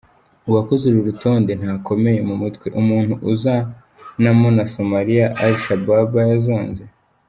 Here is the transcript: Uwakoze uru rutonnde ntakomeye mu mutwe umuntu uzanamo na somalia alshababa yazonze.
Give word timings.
Uwakoze 0.49 0.83
uru 0.87 1.01
rutonnde 1.07 1.51
ntakomeye 1.59 2.19
mu 2.27 2.35
mutwe 2.41 2.67
umuntu 2.81 3.13
uzanamo 3.31 4.47
na 4.57 4.65
somalia 4.73 5.25
alshababa 5.43 6.19
yazonze. 6.31 6.83